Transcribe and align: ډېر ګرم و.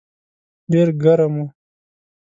ډېر 0.71 0.87
ګرم 1.03 1.33
و. 1.43 1.45